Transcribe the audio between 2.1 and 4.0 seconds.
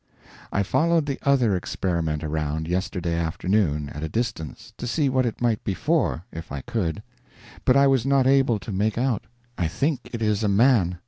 around, yesterday afternoon,